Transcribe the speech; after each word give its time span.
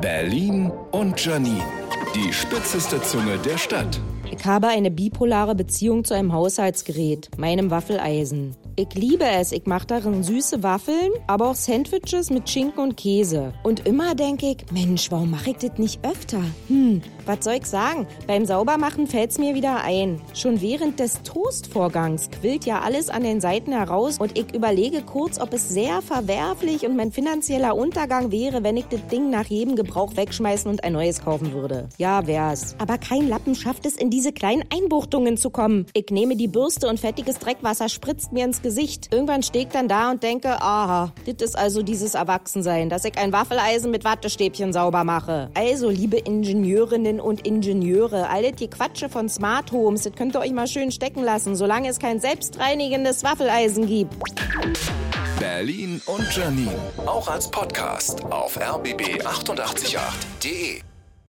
Berlin 0.00 0.70
und 0.92 1.22
Janine. 1.24 1.62
Die 2.14 2.32
spitzeste 2.32 3.00
Zunge 3.02 3.38
der 3.38 3.56
Stadt. 3.56 4.00
Ich 4.32 4.44
habe 4.44 4.66
eine 4.66 4.90
bipolare 4.90 5.54
Beziehung 5.54 6.04
zu 6.04 6.14
einem 6.14 6.32
Haushaltsgerät, 6.32 7.30
meinem 7.38 7.70
Waffeleisen. 7.70 8.56
Ich 8.76 8.94
liebe 8.94 9.24
es. 9.24 9.52
Ich 9.52 9.66
mache 9.66 9.86
darin 9.86 10.22
süße 10.22 10.62
Waffeln, 10.62 11.12
aber 11.26 11.50
auch 11.50 11.54
Sandwiches 11.54 12.30
mit 12.30 12.48
Schinken 12.48 12.82
und 12.82 12.96
Käse. 12.96 13.52
Und 13.62 13.86
immer 13.86 14.14
denke 14.14 14.52
ich, 14.52 14.72
Mensch, 14.72 15.10
warum 15.10 15.32
mache 15.32 15.50
ich 15.50 15.56
das 15.56 15.76
nicht 15.76 16.02
öfter? 16.04 16.42
Hm, 16.68 17.02
was 17.26 17.44
soll 17.44 17.54
ich 17.54 17.66
sagen? 17.66 18.06
Beim 18.26 18.46
Saubermachen 18.46 19.06
fällt 19.06 19.32
es 19.32 19.38
mir 19.38 19.54
wieder 19.54 19.82
ein. 19.84 20.20
Schon 20.34 20.62
während 20.62 20.98
des 20.98 21.22
Toastvorgangs 21.22 22.30
quillt 22.30 22.64
ja 22.64 22.80
alles 22.80 23.10
an 23.10 23.22
den 23.22 23.40
Seiten 23.40 23.72
heraus 23.72 24.18
und 24.18 24.38
ich 24.38 24.54
überlege 24.54 25.02
kurz, 25.02 25.38
ob 25.38 25.52
es 25.52 25.68
sehr 25.68 26.00
verwerflich 26.00 26.86
und 26.86 26.96
mein 26.96 27.12
finanzieller 27.12 27.76
Untergang 27.76 28.32
wäre, 28.32 28.62
wenn 28.62 28.78
ich 28.78 28.86
das 28.86 29.06
Ding 29.08 29.28
nach 29.28 29.46
jedem 29.46 29.76
Gebrauch 29.76 30.16
wegschmeißen 30.16 30.70
und 30.70 30.84
ein 30.84 30.94
neues 30.94 31.22
kaufen 31.22 31.52
würde. 31.52 31.88
Ja, 32.00 32.26
wär's. 32.26 32.74
Aber 32.78 32.96
kein 32.96 33.28
Lappen 33.28 33.54
schafft 33.54 33.84
es, 33.84 33.94
in 33.94 34.08
diese 34.08 34.32
kleinen 34.32 34.64
Einbuchtungen 34.74 35.36
zu 35.36 35.50
kommen. 35.50 35.84
Ich 35.92 36.06
nehme 36.10 36.34
die 36.34 36.48
Bürste 36.48 36.88
und 36.88 36.98
fettiges 36.98 37.38
Dreckwasser 37.38 37.90
spritzt 37.90 38.32
mir 38.32 38.46
ins 38.46 38.62
Gesicht. 38.62 39.12
Irgendwann 39.12 39.42
stehe 39.42 39.66
ich 39.66 39.70
dann 39.70 39.86
da 39.86 40.10
und 40.10 40.22
denke, 40.22 40.62
aha, 40.62 41.12
das 41.26 41.50
ist 41.50 41.58
also 41.58 41.82
dieses 41.82 42.14
Erwachsensein, 42.14 42.88
dass 42.88 43.04
ich 43.04 43.18
ein 43.18 43.34
Waffeleisen 43.34 43.90
mit 43.90 44.04
Wattestäbchen 44.04 44.72
sauber 44.72 45.04
mache. 45.04 45.50
Also, 45.52 45.90
liebe 45.90 46.16
Ingenieurinnen 46.16 47.20
und 47.20 47.46
Ingenieure, 47.46 48.30
alle 48.30 48.52
die 48.52 48.68
Quatsche 48.68 49.10
von 49.10 49.28
Smart 49.28 49.70
Homes, 49.70 50.04
das 50.04 50.14
könnt 50.14 50.34
ihr 50.34 50.40
euch 50.40 50.52
mal 50.52 50.68
schön 50.68 50.92
stecken 50.92 51.22
lassen, 51.22 51.54
solange 51.54 51.90
es 51.90 51.98
kein 51.98 52.18
selbstreinigendes 52.18 53.24
Waffeleisen 53.24 53.86
gibt. 53.86 54.14
Berlin 55.38 56.00
und 56.06 56.34
Janine. 56.34 56.78
Auch 57.04 57.28
als 57.28 57.50
Podcast 57.50 58.24
auf 58.24 58.58
rbb888.de. 58.58 60.80